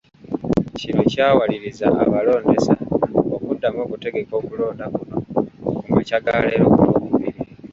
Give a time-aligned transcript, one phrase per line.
[0.79, 2.73] Kino kyawaliriza abalondesa
[3.35, 5.17] okuddamu okutegeka okulonda kuno
[5.83, 7.41] ku makya ga leero ku Lwokubiri.